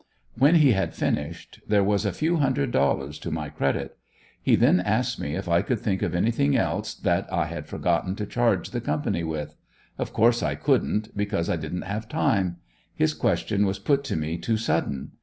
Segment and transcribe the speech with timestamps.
[0.35, 3.99] When he had finished there was a few hundred dollars to my credit.
[4.41, 8.15] He then asked me if I could think of anything else that I had forgotten
[8.15, 9.55] to charge the "company" with?
[9.99, 12.57] Of course I couldn't, because I didn't have time;
[12.95, 15.11] his question was put to me too sudden.